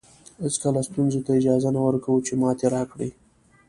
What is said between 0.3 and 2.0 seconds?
هېڅکله ستونزو ته اجازه نه